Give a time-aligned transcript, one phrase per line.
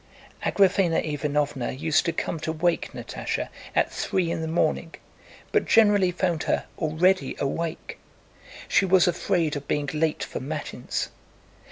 [0.43, 4.95] Agraféna Ivánovna used to come to wake Natásha at three in the morning,
[5.51, 7.99] but generally found her already awake.
[8.67, 11.09] She was afraid of being late for Matins.